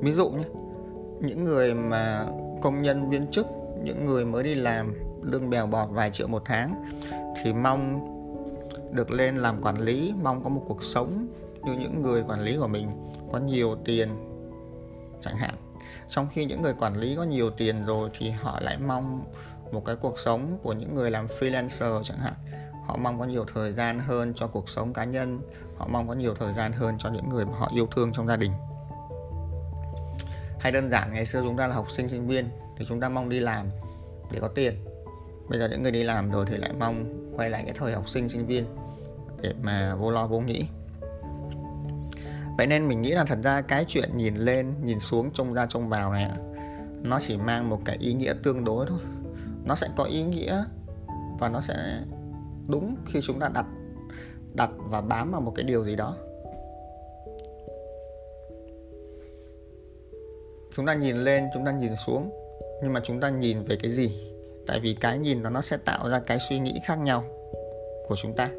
Ví 0.00 0.12
dụ 0.12 0.30
nhé, 0.30 0.44
những 1.20 1.44
người 1.44 1.74
mà 1.74 2.26
công 2.62 2.82
nhân 2.82 3.10
viên 3.10 3.26
chức, 3.26 3.46
những 3.84 4.06
người 4.06 4.24
mới 4.24 4.42
đi 4.42 4.54
làm 4.54 4.94
lương 5.22 5.50
bèo 5.50 5.66
bọt 5.66 5.88
vài 5.90 6.10
triệu 6.10 6.28
một 6.28 6.42
tháng 6.44 6.84
thì 7.42 7.52
mong 7.52 8.08
được 8.90 9.10
lên 9.10 9.36
làm 9.36 9.62
quản 9.62 9.80
lý, 9.80 10.14
mong 10.22 10.42
có 10.42 10.50
một 10.50 10.62
cuộc 10.66 10.82
sống 10.82 11.26
như 11.62 11.72
những 11.72 12.02
người 12.02 12.24
quản 12.28 12.40
lý 12.40 12.56
của 12.56 12.66
mình, 12.66 12.90
có 13.32 13.38
nhiều 13.38 13.76
tiền 13.84 14.08
chẳng 15.22 15.36
hạn. 15.36 15.54
Trong 16.08 16.28
khi 16.32 16.44
những 16.44 16.62
người 16.62 16.74
quản 16.78 16.96
lý 16.96 17.16
có 17.16 17.22
nhiều 17.22 17.50
tiền 17.50 17.84
rồi 17.84 18.10
thì 18.18 18.30
họ 18.30 18.60
lại 18.60 18.78
mong 18.78 19.24
một 19.72 19.84
cái 19.84 19.96
cuộc 19.96 20.18
sống 20.18 20.58
của 20.62 20.72
những 20.72 20.94
người 20.94 21.10
làm 21.10 21.26
freelancer 21.26 22.02
chẳng 22.02 22.18
hạn. 22.18 22.32
Họ 22.86 22.96
mong 22.96 23.18
có 23.18 23.24
nhiều 23.24 23.44
thời 23.54 23.72
gian 23.72 23.98
hơn 23.98 24.32
cho 24.36 24.46
cuộc 24.46 24.68
sống 24.68 24.92
cá 24.92 25.04
nhân, 25.04 25.40
họ 25.76 25.88
mong 25.90 26.08
có 26.08 26.14
nhiều 26.14 26.34
thời 26.34 26.52
gian 26.52 26.72
hơn 26.72 26.94
cho 26.98 27.10
những 27.10 27.28
người 27.28 27.46
mà 27.46 27.52
họ 27.58 27.70
yêu 27.74 27.86
thương 27.86 28.12
trong 28.12 28.26
gia 28.26 28.36
đình. 28.36 28.52
Hay 30.60 30.72
đơn 30.72 30.90
giản, 30.90 31.12
ngày 31.12 31.26
xưa 31.26 31.42
chúng 31.42 31.56
ta 31.56 31.66
là 31.66 31.74
học 31.74 31.90
sinh 31.90 32.08
sinh 32.08 32.26
viên 32.26 32.48
thì 32.78 32.84
chúng 32.88 33.00
ta 33.00 33.08
mong 33.08 33.28
đi 33.28 33.40
làm 33.40 33.66
để 34.32 34.40
có 34.40 34.48
tiền. 34.48 34.84
Bây 35.48 35.58
giờ 35.58 35.68
những 35.68 35.82
người 35.82 35.92
đi 35.92 36.02
làm 36.02 36.30
rồi 36.30 36.46
thì 36.48 36.56
lại 36.56 36.70
mong 36.78 37.04
quay 37.36 37.50
lại 37.50 37.62
cái 37.64 37.74
thời 37.78 37.92
học 37.92 38.08
sinh 38.08 38.28
sinh 38.28 38.46
viên 38.46 38.64
để 39.40 39.52
mà 39.62 39.94
vô 39.94 40.10
lo, 40.10 40.26
vô 40.26 40.40
nghĩ 40.40 40.66
vậy 42.62 42.66
nên 42.66 42.88
mình 42.88 43.02
nghĩ 43.02 43.10
là 43.10 43.24
thật 43.24 43.38
ra 43.42 43.60
cái 43.60 43.84
chuyện 43.88 44.16
nhìn 44.16 44.34
lên, 44.36 44.74
nhìn 44.82 45.00
xuống, 45.00 45.30
trông 45.34 45.54
ra, 45.54 45.66
trông 45.66 45.88
vào 45.88 46.12
này 46.12 46.30
nó 47.02 47.18
chỉ 47.20 47.36
mang 47.36 47.70
một 47.70 47.78
cái 47.84 47.96
ý 48.00 48.12
nghĩa 48.12 48.32
tương 48.42 48.64
đối 48.64 48.86
thôi. 48.86 48.98
Nó 49.64 49.74
sẽ 49.74 49.88
có 49.96 50.04
ý 50.04 50.22
nghĩa 50.22 50.64
và 51.38 51.48
nó 51.48 51.60
sẽ 51.60 51.74
đúng 52.68 52.96
khi 53.06 53.20
chúng 53.22 53.40
ta 53.40 53.48
đặt 53.54 53.66
đặt 54.54 54.70
và 54.76 55.00
bám 55.00 55.32
vào 55.32 55.40
một 55.40 55.52
cái 55.54 55.64
điều 55.64 55.84
gì 55.84 55.96
đó. 55.96 56.16
Chúng 60.76 60.86
ta 60.86 60.94
nhìn 60.94 61.16
lên, 61.16 61.44
chúng 61.54 61.64
ta 61.64 61.72
nhìn 61.72 61.96
xuống, 61.96 62.30
nhưng 62.82 62.92
mà 62.92 63.00
chúng 63.04 63.20
ta 63.20 63.30
nhìn 63.30 63.62
về 63.62 63.76
cái 63.76 63.90
gì? 63.90 64.32
Tại 64.66 64.80
vì 64.80 64.94
cái 64.94 65.18
nhìn 65.18 65.42
nó 65.42 65.50
nó 65.50 65.60
sẽ 65.60 65.76
tạo 65.76 66.08
ra 66.08 66.18
cái 66.26 66.38
suy 66.38 66.58
nghĩ 66.58 66.80
khác 66.84 66.98
nhau 66.98 67.24
của 68.08 68.16
chúng 68.22 68.36
ta. 68.36 68.50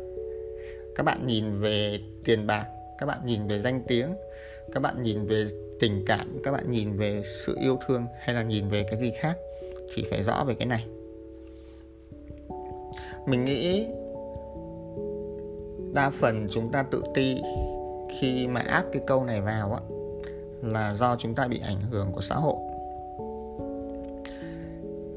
Các 0.96 1.04
bạn 1.04 1.28
nhìn 1.28 1.58
về 1.58 2.00
tiền 2.24 2.48
bạc 2.48 2.66
các 2.98 3.06
bạn 3.06 3.26
nhìn 3.26 3.48
về 3.48 3.60
danh 3.60 3.84
tiếng 3.88 4.16
các 4.72 4.80
bạn 4.80 5.04
nhìn 5.04 5.26
về 5.26 5.48
tình 5.80 6.04
cảm 6.06 6.42
các 6.44 6.52
bạn 6.52 6.72
nhìn 6.72 6.98
về 6.98 7.22
sự 7.24 7.58
yêu 7.62 7.78
thương 7.88 8.06
hay 8.20 8.36
là 8.36 8.44
nhìn 8.44 8.70
về 8.70 8.84
cái 8.84 9.00
gì 9.00 9.12
khác 9.20 9.38
thì 9.94 10.04
phải 10.10 10.24
rõ 10.24 10.44
về 10.48 10.56
cái 10.56 10.68
này. 10.68 10.86
Mình 13.26 13.46
nghĩ 13.46 13.88
đa 15.94 16.10
phần 16.10 16.48
chúng 16.50 16.72
ta 16.72 16.84
tự 16.84 17.04
ti 17.14 17.42
khi 18.20 18.48
mà 18.48 18.62
áp 18.62 18.84
cái 18.94 19.02
câu 19.08 19.24
này 19.24 19.42
vào 19.42 19.74
á 19.74 19.80
là 20.62 20.94
do 20.94 21.16
chúng 21.16 21.36
ta 21.36 21.48
bị 21.48 21.60
ảnh 21.60 21.82
hưởng 21.92 22.12
của 22.12 22.22
xã 22.22 22.36
hội. 22.36 22.56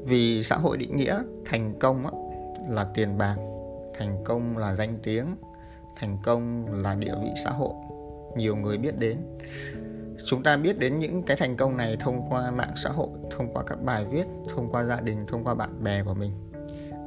Vì 0.03 0.43
xã 0.43 0.55
hội 0.55 0.77
định 0.77 0.97
nghĩa 0.97 1.23
thành 1.45 1.73
công 1.79 2.05
á, 2.05 2.11
là 2.69 2.87
tiền 2.93 3.17
bạc 3.17 3.35
thành 3.93 4.17
công 4.23 4.57
là 4.57 4.75
danh 4.75 4.97
tiếng 5.03 5.25
thành 5.99 6.17
công 6.23 6.65
là 6.83 6.95
địa 6.95 7.13
vị 7.21 7.29
xã 7.43 7.49
hội. 7.49 7.73
Nhiều 8.37 8.55
người 8.55 8.77
biết 8.77 8.99
đến. 8.99 9.17
Chúng 10.25 10.43
ta 10.43 10.57
biết 10.57 10.79
đến 10.79 10.99
những 10.99 11.23
cái 11.23 11.37
thành 11.37 11.57
công 11.57 11.77
này 11.77 11.97
thông 11.99 12.21
qua 12.29 12.51
mạng 12.51 12.73
xã 12.75 12.89
hội, 12.89 13.09
thông 13.31 13.53
qua 13.53 13.63
các 13.63 13.83
bài 13.83 14.05
viết, 14.11 14.25
thông 14.49 14.69
qua 14.71 14.83
gia 14.83 15.01
đình, 15.01 15.25
thông 15.27 15.43
qua 15.43 15.53
bạn 15.53 15.83
bè 15.83 16.03
của 16.03 16.13
mình. 16.13 16.31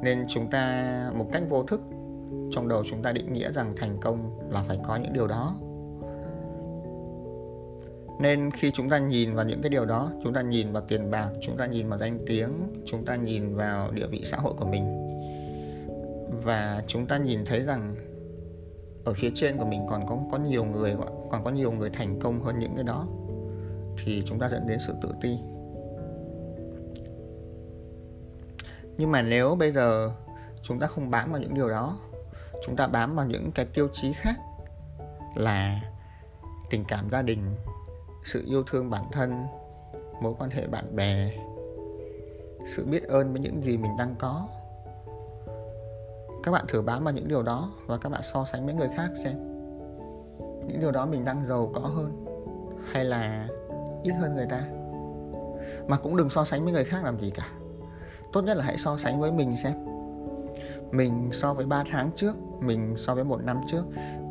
Nên 0.03 0.25
chúng 0.29 0.51
ta 0.51 0.95
một 1.15 1.27
cách 1.33 1.43
vô 1.49 1.63
thức, 1.63 1.81
trong 2.53 2.69
đầu 2.69 2.85
chúng 2.85 3.03
ta 3.03 3.13
định 3.13 3.33
nghĩa 3.33 3.53
rằng 3.53 3.73
thành 3.77 3.99
công 4.01 4.51
là 4.51 4.63
phải 4.63 4.79
có 4.89 4.97
những 4.97 5.13
điều 5.13 5.27
đó. 5.27 5.57
Nên 8.21 8.51
khi 8.51 8.71
chúng 8.71 8.91
ta 8.91 8.99
nhìn 8.99 9.35
vào 9.35 9.45
những 9.45 9.63
cái 9.63 9.71
điều 9.71 9.85
đó, 9.85 10.11
chúng 10.25 10.33
ta 10.33 10.43
nhìn 10.43 10.73
vào 10.73 10.83
tiền 10.89 11.11
bạc, 11.11 11.31
chúng 11.41 11.57
ta 11.57 11.67
nhìn 11.67 11.89
vào 11.89 11.99
danh 11.99 12.19
tiếng, 12.27 12.51
chúng 12.85 13.05
ta 13.05 13.17
nhìn 13.17 13.55
vào 13.55 13.91
địa 13.91 14.07
vị 14.07 14.23
xã 14.25 14.37
hội 14.37 14.55
của 14.59 14.67
mình. 14.67 15.13
Và 16.43 16.83
chúng 16.87 17.07
ta 17.07 17.17
nhìn 17.17 17.45
thấy 17.45 17.61
rằng 17.61 17.95
ở 19.05 19.15
phía 19.15 19.31
trên 19.35 19.59
của 19.59 19.65
mình 19.65 19.87
còn 19.89 20.07
có 20.07 20.19
có 20.31 20.39
nhiều 20.39 20.65
người, 20.65 20.97
còn 21.31 21.45
có 21.45 21.51
nhiều 21.51 21.73
người 21.73 21.91
thành 21.91 22.21
công 22.21 22.43
hơn 22.43 22.59
những 22.59 22.75
cái 22.75 22.85
đó. 22.85 23.07
Thì 24.05 24.23
chúng 24.27 24.39
ta 24.39 24.49
dẫn 24.49 24.67
đến 24.67 24.79
sự 24.87 24.95
tự 25.03 25.09
ti. 25.21 25.39
Nhưng 28.99 29.11
mà 29.11 29.23
nếu 29.23 29.55
bây 29.55 29.73
giờ 29.73 30.11
chúng 30.63 30.79
ta 30.79 30.87
không 30.87 31.11
bám 31.11 31.33
vào 31.33 31.41
những 31.41 31.55
điều 31.55 31.69
đó, 31.69 31.99
chúng 32.67 32.77
ta 32.77 32.87
bám 32.87 33.17
vào 33.17 33.27
những 33.27 33.51
cái 33.53 33.67
tiêu 33.67 33.89
chí 33.93 34.13
khác 34.13 34.35
là 35.35 35.81
tình 36.71 36.85
cảm 36.89 37.11
gia 37.11 37.23
đình, 37.23 37.55
sự 38.25 38.45
yêu 38.47 38.63
thương 38.63 38.91
bản 38.91 39.05
thân, 39.13 39.45
mối 40.23 40.35
quan 40.39 40.51
hệ 40.51 40.67
bạn 40.67 40.97
bè, 40.97 41.31
sự 42.67 42.85
biết 42.85 43.09
ơn 43.09 43.33
với 43.33 43.41
những 43.41 43.63
gì 43.63 43.77
mình 43.77 43.97
đang 43.99 44.15
có 44.19 44.49
các 46.43 46.53
bạn 46.53 46.65
thử 46.69 46.83
bám 46.83 47.05
vào 47.05 47.15
những 47.15 47.29
điều 47.29 47.43
đó 47.43 47.73
và 47.87 47.99
các 47.99 48.09
bạn 48.09 48.23
so 48.23 48.45
sánh 48.45 48.67
với 48.67 48.75
người 48.75 48.89
khác 48.97 49.09
xem. 49.25 49.35
Những 50.67 50.81
điều 50.81 50.91
đó 50.91 51.07
mình 51.07 51.25
đang 51.25 51.45
giàu 51.45 51.71
có 51.75 51.81
hơn 51.81 52.25
hay 52.93 53.05
là 53.05 53.49
ít 54.03 54.13
hơn 54.13 54.35
người 54.35 54.47
ta? 54.47 54.61
Mà 55.89 55.97
cũng 55.97 56.17
đừng 56.17 56.31
so 56.31 56.45
sánh 56.45 56.65
với 56.65 56.73
người 56.73 56.85
khác 56.85 57.05
làm 57.05 57.21
gì 57.21 57.31
cả. 57.31 57.49
Tốt 58.33 58.43
nhất 58.43 58.57
là 58.57 58.65
hãy 58.65 58.77
so 58.77 58.97
sánh 58.97 59.21
với 59.21 59.33
mình 59.33 59.57
xem. 59.57 59.73
Mình 60.91 61.29
so 61.33 61.55
với 61.55 61.67
3 61.67 61.85
tháng 61.91 62.11
trước, 62.17 62.37
mình 62.61 62.95
so 62.97 63.15
với 63.15 63.25
một 63.25 63.45
năm 63.45 63.61
trước, 63.67 63.85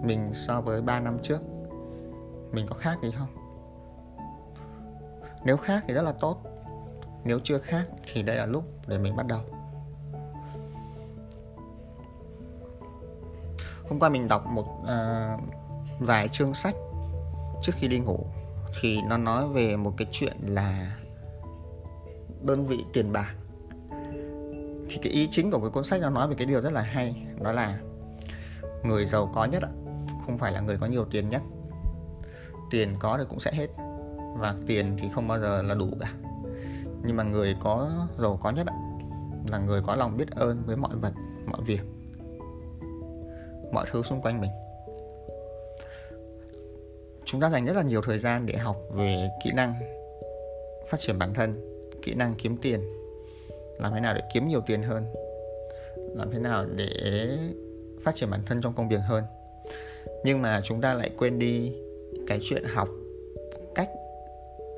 mình 0.04 0.30
so 0.34 0.62
với 0.62 0.82
3 0.82 1.00
năm 1.00 1.18
trước. 1.24 1.40
Mình 2.52 2.66
có 2.70 2.76
khác 2.76 2.98
gì 3.04 3.12
không? 3.12 3.28
Nếu 5.44 5.58
khác 5.58 5.84
thì 5.88 5.94
rất 5.94 6.02
là 6.02 6.12
tốt. 6.12 6.38
Nếu 7.24 7.40
chưa 7.44 7.58
khác 7.58 7.86
thì 8.14 8.24
đây 8.24 8.36
là 8.36 8.46
lúc 8.46 8.64
để 8.88 8.98
mình 8.98 9.16
bắt 9.16 9.26
đầu. 9.28 9.40
Hôm 13.90 14.00
qua 14.00 14.10
mình 14.10 14.28
đọc 14.28 14.46
một 14.48 14.66
uh, 14.82 15.42
vài 16.00 16.28
chương 16.30 16.54
sách 16.54 16.76
trước 17.62 17.74
khi 17.76 17.88
đi 17.88 18.00
ngủ 18.00 18.26
thì 18.82 19.02
nó 19.02 19.18
nói 19.18 19.48
về 19.48 19.78
một 19.78 19.94
cái 19.98 20.08
chuyện 20.12 20.38
là 20.42 20.98
đơn 22.42 22.66
vị 22.66 22.86
tiền 22.94 23.14
bạc. 23.14 23.36
Thì 24.90 24.98
cái 25.02 25.14
ý 25.14 25.28
chính 25.32 25.52
của 25.52 25.60
cái 25.60 25.70
cuốn 25.70 25.84
sách 25.84 26.02
nó 26.02 26.10
nói 26.10 26.28
về 26.28 26.36
cái 26.38 26.48
điều 26.48 26.62
rất 26.62 26.74
là 26.74 26.82
hay 26.82 27.26
đó 27.42 27.52
là 27.52 27.80
người 28.84 29.06
giàu 29.06 29.32
có 29.34 29.46
nhất 29.46 29.64
không 30.26 30.38
phải 30.38 30.52
là 30.52 30.62
người 30.62 30.78
có 30.78 30.88
nhiều 30.88 31.06
tiền 31.12 31.30
nhất. 31.30 31.42
Tiền 32.72 32.96
có 33.00 33.18
thì 33.18 33.24
cũng 33.30 33.40
sẽ 33.40 33.52
hết 33.54 33.68
và 34.38 34.56
tiền 34.68 34.98
thì 35.00 35.10
không 35.10 35.28
bao 35.28 35.40
giờ 35.40 35.62
là 35.62 35.76
đủ 35.76 35.90
cả. 36.00 36.14
Nhưng 37.04 37.16
mà 37.16 37.24
người 37.24 37.56
có 37.60 37.90
giàu 38.18 38.40
có 38.42 38.50
nhất 38.50 38.68
là 39.52 39.58
người 39.58 39.82
có 39.82 39.96
lòng 39.96 40.18
biết 40.18 40.32
ơn 40.32 40.64
với 40.66 40.76
mọi 40.76 40.96
vật 40.96 41.14
mọi 41.46 41.62
việc 41.66 41.82
mọi 43.72 43.86
thứ 43.92 44.04
xung 44.04 44.22
quanh 44.22 44.42
mình. 44.42 44.52
Chúng 47.26 47.42
ta 47.42 47.50
dành 47.50 47.66
rất 47.66 47.76
là 47.76 47.82
nhiều 47.82 48.02
thời 48.02 48.18
gian 48.18 48.46
để 48.46 48.58
học 48.58 48.78
về 48.92 49.30
kỹ 49.44 49.52
năng 49.56 49.74
phát 50.88 51.00
triển 51.00 51.20
bản 51.20 51.34
thân, 51.34 51.82
kỹ 52.02 52.14
năng 52.14 52.34
kiếm 52.38 52.58
tiền, 52.58 52.80
làm 53.80 53.94
thế 53.94 54.00
nào 54.00 54.14
để 54.14 54.22
kiếm 54.34 54.48
nhiều 54.48 54.62
tiền 54.68 54.84
hơn, 54.84 55.06
làm 56.16 56.32
thế 56.32 56.40
nào 56.40 56.66
để 56.76 56.90
phát 58.02 58.16
triển 58.16 58.30
bản 58.30 58.42
thân 58.46 58.62
trong 58.62 58.74
công 58.74 58.90
việc 58.90 59.02
hơn. 59.08 59.24
Nhưng 60.24 60.42
mà 60.42 60.62
chúng 60.64 60.82
ta 60.82 60.94
lại 60.94 61.12
quên 61.18 61.40
đi 61.40 61.76
cái 62.28 62.40
chuyện 62.42 62.64
học 62.64 62.88
cách 63.76 63.90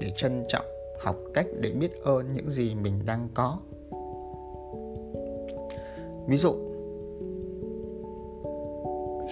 để 0.01 0.09
trân 0.15 0.43
trọng, 0.47 0.65
học 0.99 1.15
cách 1.33 1.45
để 1.59 1.71
biết 1.71 1.91
ơn 2.03 2.33
những 2.33 2.51
gì 2.51 2.75
mình 2.75 3.05
đang 3.05 3.29
có. 3.33 3.59
Ví 6.27 6.37
dụ 6.37 6.70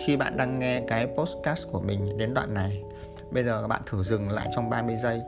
khi 0.06 0.18
bạn 0.18 0.38
đang 0.38 0.60
nghe 0.60 0.82
cái 0.88 1.08
podcast 1.18 1.68
của 1.72 1.80
mình 1.80 2.18
đến 2.18 2.34
đoạn 2.34 2.54
này. 2.54 2.84
Bây 3.32 3.44
giờ 3.44 3.62
các 3.62 3.68
bạn 3.68 3.82
thử 3.86 4.04
dừng 4.04 4.30
lại 4.30 4.50
trong 4.56 4.70
30 4.70 4.96
giây, 4.96 5.22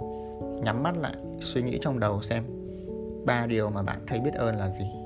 nhắm 0.63 0.83
mắt 0.83 0.97
lại, 0.97 1.15
suy 1.39 1.61
nghĩ 1.61 1.77
trong 1.81 1.99
đầu 1.99 2.21
xem 2.21 2.43
ba 3.25 3.45
điều 3.45 3.69
mà 3.69 3.81
bạn 3.81 3.99
thấy 4.07 4.19
biết 4.19 4.33
ơn 4.33 4.55
là 4.55 4.69
gì. 4.69 5.00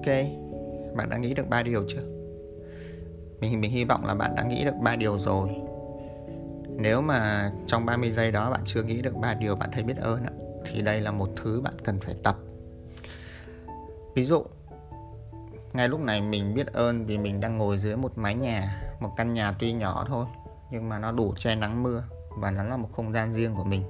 Ok, 0.00 0.14
bạn 0.96 1.10
đã 1.10 1.16
nghĩ 1.16 1.34
được 1.34 1.48
ba 1.48 1.62
điều 1.62 1.84
chưa? 1.88 2.02
Mình 3.40 3.60
mình 3.60 3.70
hy 3.70 3.84
vọng 3.84 4.04
là 4.04 4.14
bạn 4.14 4.34
đã 4.34 4.42
nghĩ 4.42 4.64
được 4.64 4.74
ba 4.82 4.96
điều 4.96 5.18
rồi. 5.18 5.48
Nếu 6.76 7.00
mà 7.00 7.50
trong 7.66 7.86
30 7.86 8.10
giây 8.10 8.32
đó 8.32 8.50
bạn 8.50 8.60
chưa 8.64 8.82
nghĩ 8.82 9.02
được 9.02 9.16
ba 9.16 9.34
điều 9.34 9.56
bạn 9.56 9.70
thấy 9.72 9.82
biết 9.82 9.96
ơn 9.96 10.22
thì 10.64 10.82
đây 10.82 11.00
là 11.00 11.10
một 11.10 11.28
thứ 11.36 11.60
bạn 11.60 11.74
cần 11.84 12.00
phải 12.00 12.14
tập. 12.22 12.36
Ví 14.14 14.24
dụ, 14.24 14.42
ngay 15.72 15.88
lúc 15.88 16.00
này 16.00 16.20
mình 16.20 16.54
biết 16.54 16.66
ơn 16.66 17.06
vì 17.06 17.18
mình 17.18 17.40
đang 17.40 17.58
ngồi 17.58 17.78
dưới 17.78 17.96
một 17.96 18.18
mái 18.18 18.34
nhà, 18.34 18.82
một 19.00 19.10
căn 19.16 19.32
nhà 19.32 19.52
tuy 19.58 19.72
nhỏ 19.72 20.04
thôi 20.08 20.26
nhưng 20.70 20.88
mà 20.88 20.98
nó 20.98 21.12
đủ 21.12 21.34
che 21.38 21.54
nắng 21.54 21.82
mưa 21.82 22.02
và 22.36 22.50
nó 22.50 22.62
là 22.62 22.76
một 22.76 22.88
không 22.92 23.12
gian 23.12 23.32
riêng 23.32 23.54
của 23.54 23.64
mình. 23.64 23.82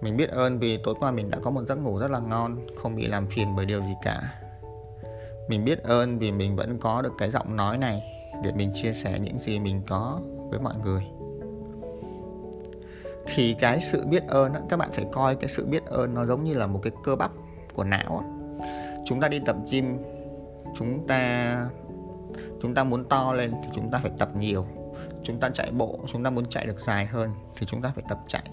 Mình 0.00 0.16
biết 0.16 0.30
ơn 0.30 0.58
vì 0.58 0.78
tối 0.84 0.94
qua 1.00 1.10
mình 1.10 1.30
đã 1.30 1.38
có 1.42 1.50
một 1.50 1.62
giấc 1.68 1.76
ngủ 1.76 1.98
rất 1.98 2.10
là 2.10 2.18
ngon, 2.18 2.66
không 2.76 2.96
bị 2.96 3.06
làm 3.06 3.26
phiền 3.26 3.56
bởi 3.56 3.66
điều 3.66 3.82
gì 3.82 3.94
cả 4.02 4.41
mình 5.52 5.64
biết 5.64 5.82
ơn 5.82 6.18
vì 6.18 6.32
mình 6.32 6.56
vẫn 6.56 6.78
có 6.78 7.02
được 7.02 7.12
cái 7.18 7.30
giọng 7.30 7.56
nói 7.56 7.78
này 7.78 8.02
để 8.42 8.52
mình 8.52 8.70
chia 8.74 8.92
sẻ 8.92 9.18
những 9.18 9.38
gì 9.38 9.58
mình 9.58 9.82
có 9.88 10.20
với 10.50 10.60
mọi 10.60 10.74
người. 10.84 11.06
Thì 13.26 13.54
cái 13.54 13.80
sự 13.80 14.06
biết 14.06 14.26
ơn 14.28 14.52
các 14.68 14.76
bạn 14.76 14.90
phải 14.92 15.04
coi 15.12 15.36
cái 15.36 15.48
sự 15.48 15.66
biết 15.66 15.86
ơn 15.86 16.14
nó 16.14 16.24
giống 16.24 16.44
như 16.44 16.54
là 16.54 16.66
một 16.66 16.80
cái 16.82 16.92
cơ 17.04 17.16
bắp 17.16 17.30
của 17.74 17.84
não 17.84 18.24
chúng 19.04 19.20
ta 19.20 19.28
đi 19.28 19.40
tập 19.46 19.56
gym, 19.70 19.98
chúng 20.74 21.06
ta 21.06 21.56
chúng 22.62 22.74
ta 22.74 22.84
muốn 22.84 23.04
to 23.04 23.32
lên 23.32 23.52
thì 23.62 23.68
chúng 23.74 23.90
ta 23.90 23.98
phải 23.98 24.12
tập 24.18 24.36
nhiều. 24.36 24.66
Chúng 25.22 25.40
ta 25.40 25.50
chạy 25.50 25.70
bộ, 25.70 25.98
chúng 26.06 26.24
ta 26.24 26.30
muốn 26.30 26.48
chạy 26.48 26.66
được 26.66 26.80
dài 26.80 27.06
hơn 27.06 27.30
thì 27.56 27.66
chúng 27.66 27.82
ta 27.82 27.92
phải 27.94 28.04
tập 28.08 28.18
chạy. 28.26 28.44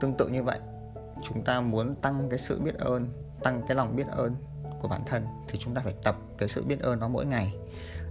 Tương 0.00 0.14
tự 0.14 0.28
như 0.28 0.42
vậy, 0.42 0.58
chúng 1.22 1.44
ta 1.44 1.60
muốn 1.60 1.94
tăng 1.94 2.28
cái 2.28 2.38
sự 2.38 2.60
biết 2.60 2.74
ơn, 2.78 3.08
tăng 3.42 3.62
cái 3.68 3.76
lòng 3.76 3.96
biết 3.96 4.06
ơn 4.10 4.36
của 4.86 4.90
bản 4.90 5.04
thân 5.06 5.26
thì 5.48 5.58
chúng 5.58 5.74
ta 5.74 5.80
phải 5.84 5.94
tập 6.02 6.16
cái 6.38 6.48
sự 6.48 6.64
biết 6.64 6.80
ơn 6.80 7.00
đó 7.00 7.08
mỗi 7.08 7.26
ngày. 7.26 7.54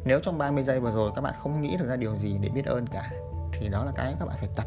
Nếu 0.05 0.19
trong 0.19 0.37
30 0.37 0.63
giây 0.63 0.79
vừa 0.79 0.91
rồi 0.91 1.11
các 1.15 1.21
bạn 1.21 1.33
không 1.39 1.61
nghĩ 1.61 1.77
được 1.77 1.87
ra 1.87 1.95
điều 1.95 2.15
gì 2.15 2.37
để 2.41 2.49
biết 2.49 2.65
ơn 2.65 2.87
cả, 2.87 3.11
thì 3.53 3.69
đó 3.69 3.85
là 3.85 3.91
cái 3.95 4.15
các 4.19 4.25
bạn 4.25 4.35
phải 4.39 4.49
tập. 4.55 4.65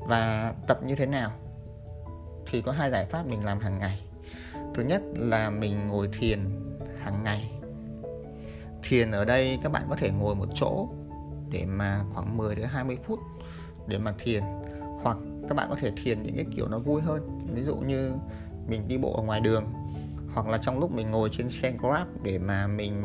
Và 0.00 0.54
tập 0.66 0.82
như 0.82 0.94
thế 0.94 1.06
nào? 1.06 1.30
Thì 2.50 2.62
có 2.62 2.72
hai 2.72 2.90
giải 2.90 3.04
pháp 3.04 3.26
mình 3.26 3.44
làm 3.44 3.60
hàng 3.60 3.78
ngày. 3.78 4.00
Thứ 4.74 4.82
nhất 4.82 5.02
là 5.14 5.50
mình 5.50 5.88
ngồi 5.88 6.08
thiền 6.18 6.40
hàng 7.02 7.24
ngày. 7.24 7.50
Thiền 8.82 9.10
ở 9.10 9.24
đây 9.24 9.58
các 9.62 9.72
bạn 9.72 9.82
có 9.90 9.96
thể 9.96 10.10
ngồi 10.10 10.34
một 10.34 10.46
chỗ 10.54 10.88
để 11.50 11.64
mà 11.66 12.00
khoảng 12.10 12.36
10 12.36 12.54
đến 12.54 12.66
20 12.68 12.98
phút 13.04 13.18
để 13.86 13.98
mà 13.98 14.14
thiền. 14.18 14.42
Hoặc 15.02 15.16
các 15.48 15.54
bạn 15.54 15.66
có 15.70 15.76
thể 15.80 15.92
thiền 16.02 16.22
những 16.22 16.36
cái 16.36 16.46
kiểu 16.56 16.68
nó 16.68 16.78
vui 16.78 17.00
hơn. 17.00 17.48
Ví 17.54 17.62
dụ 17.62 17.76
như 17.76 18.12
mình 18.68 18.88
đi 18.88 18.98
bộ 18.98 19.16
ở 19.16 19.22
ngoài 19.22 19.40
đường 19.40 19.64
hoặc 20.34 20.48
là 20.48 20.58
trong 20.58 20.78
lúc 20.78 20.92
mình 20.92 21.10
ngồi 21.10 21.28
trên 21.32 21.48
xe 21.48 21.72
Grab 21.80 22.06
để 22.22 22.38
mà 22.38 22.66
mình 22.66 23.02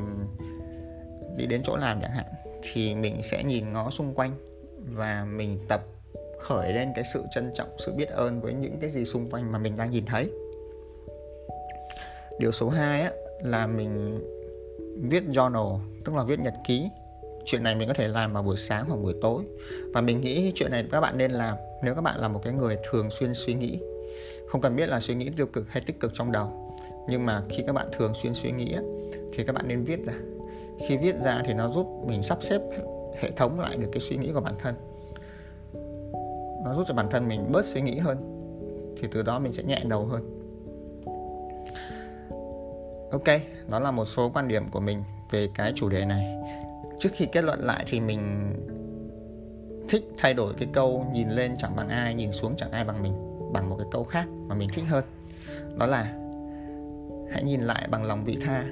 đi 1.38 1.46
đến 1.46 1.62
chỗ 1.64 1.78
làm 1.78 2.02
chẳng 2.02 2.12
hạn 2.12 2.26
thì 2.62 2.96
mình 2.96 3.22
sẽ 3.24 3.44
nhìn 3.44 3.70
ngó 3.70 3.90
xung 3.90 4.14
quanh 4.16 4.32
và 4.96 5.26
mình 5.26 5.60
tập 5.68 5.86
khởi 6.40 6.74
lên 6.74 6.90
cái 6.96 7.04
sự 7.14 7.24
trân 7.32 7.52
trọng 7.54 7.68
sự 7.78 7.92
biết 7.92 8.10
ơn 8.10 8.42
với 8.42 8.54
những 8.54 8.78
cái 8.82 8.90
gì 8.90 9.06
xung 9.06 9.30
quanh 9.30 9.52
mà 9.52 9.60
mình 9.60 9.76
đang 9.78 9.92
nhìn 9.92 10.06
thấy. 10.06 10.30
Điều 12.40 12.52
số 12.52 12.70
2 12.70 13.02
á, 13.02 13.12
là 13.44 13.68
mình 13.68 14.20
viết 15.10 15.24
journal 15.24 15.80
tức 16.06 16.16
là 16.16 16.24
viết 16.24 16.40
nhật 16.40 16.54
ký. 16.68 16.90
Chuyện 17.46 17.64
này 17.64 17.76
mình 17.76 17.88
có 17.88 17.94
thể 17.94 18.08
làm 18.08 18.34
vào 18.34 18.44
buổi 18.44 18.58
sáng 18.58 18.86
hoặc 18.88 18.96
buổi 18.96 19.14
tối. 19.22 19.44
Và 19.94 20.02
mình 20.02 20.22
nghĩ 20.22 20.52
chuyện 20.56 20.72
này 20.72 20.86
các 20.92 21.02
bạn 21.02 21.18
nên 21.18 21.32
làm 21.32 21.58
nếu 21.84 21.96
các 21.96 22.02
bạn 22.02 22.20
là 22.20 22.28
một 22.28 22.40
cái 22.44 22.54
người 22.54 22.78
thường 22.92 23.10
xuyên 23.12 23.34
suy 23.34 23.54
nghĩ. 23.54 23.80
Không 24.48 24.62
cần 24.62 24.76
biết 24.76 24.90
là 24.90 25.00
suy 25.00 25.16
nghĩ 25.16 25.30
tiêu 25.38 25.46
cực 25.46 25.66
hay 25.70 25.84
tích 25.86 26.00
cực 26.00 26.12
trong 26.14 26.32
đầu 26.32 26.63
nhưng 27.08 27.26
mà 27.26 27.44
khi 27.50 27.64
các 27.68 27.74
bạn 27.74 27.88
thường 27.92 28.14
xuyên 28.14 28.34
suy 28.34 28.52
nghĩ 28.52 28.76
thì 29.34 29.44
các 29.44 29.54
bạn 29.56 29.68
nên 29.68 29.84
viết 29.84 30.06
ra. 30.06 30.14
Khi 30.88 30.98
viết 30.98 31.16
ra 31.24 31.42
thì 31.46 31.54
nó 31.54 31.68
giúp 31.68 31.88
mình 32.08 32.24
sắp 32.24 32.38
xếp 32.42 32.62
hệ 33.20 33.32
thống 33.32 33.60
lại 33.60 33.78
được 33.78 33.90
cái 33.92 34.00
suy 34.00 34.18
nghĩ 34.18 34.32
của 34.34 34.42
bản 34.42 34.54
thân. 34.60 34.76
Nó 36.66 36.74
giúp 36.74 36.84
cho 36.88 36.94
bản 36.94 37.10
thân 37.10 37.28
mình 37.28 37.52
bớt 37.52 37.66
suy 37.66 37.82
nghĩ 37.82 37.98
hơn, 37.98 38.18
thì 38.98 39.08
từ 39.12 39.22
đó 39.22 39.40
mình 39.40 39.54
sẽ 39.54 39.64
nhẹ 39.64 39.82
đầu 39.86 40.06
hơn. 40.06 40.30
Ok, 43.12 43.40
đó 43.70 43.80
là 43.80 43.92
một 43.92 44.06
số 44.06 44.32
quan 44.34 44.48
điểm 44.48 44.70
của 44.72 44.80
mình 44.80 45.04
về 45.32 45.50
cái 45.56 45.74
chủ 45.76 45.90
đề 45.90 46.06
này. 46.06 46.36
Trước 47.00 47.10
khi 47.14 47.26
kết 47.26 47.44
luận 47.44 47.60
lại 47.60 47.84
thì 47.88 48.00
mình 48.00 48.54
thích 49.88 50.04
thay 50.18 50.34
đổi 50.34 50.54
cái 50.58 50.68
câu 50.74 51.06
nhìn 51.14 51.30
lên 51.30 51.56
chẳng 51.58 51.76
bằng 51.76 51.90
ai, 51.90 52.14
nhìn 52.14 52.32
xuống 52.32 52.56
chẳng 52.58 52.72
ai 52.72 52.84
bằng 52.84 53.04
mình 53.04 53.14
bằng 53.54 53.70
một 53.70 53.76
cái 53.80 53.88
câu 53.92 54.04
khác 54.04 54.28
mà 54.48 54.56
mình 54.56 54.70
thích 54.74 54.86
hơn. 54.88 55.04
Đó 55.80 55.86
là 55.86 56.23
hãy 57.34 57.44
nhìn 57.44 57.62
lại 57.62 57.88
bằng 57.92 58.04
lòng 58.04 58.24
vị 58.24 58.38
tha. 58.42 58.66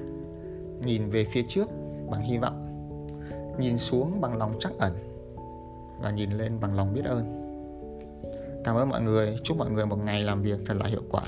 Nhìn 0.85 1.09
về 1.09 1.25
phía 1.25 1.43
trước 1.49 1.69
bằng 2.09 2.21
hy 2.21 2.37
vọng. 2.37 2.67
Nhìn 3.59 3.77
xuống 3.77 4.21
bằng 4.21 4.37
lòng 4.37 4.53
trắc 4.59 4.71
ẩn. 4.77 4.93
Và 6.01 6.11
nhìn 6.11 6.31
lên 6.31 6.59
bằng 6.59 6.75
lòng 6.75 6.93
biết 6.93 7.05
ơn. 7.05 7.41
Cảm 8.63 8.75
ơn 8.75 8.89
mọi 8.89 9.01
người. 9.01 9.35
Chúc 9.43 9.57
mọi 9.57 9.69
người 9.69 9.85
một 9.85 9.99
ngày 10.05 10.23
làm 10.23 10.41
việc 10.41 10.59
thật 10.65 10.73
là 10.73 10.85
hiệu 10.85 11.01
quả. 11.09 11.23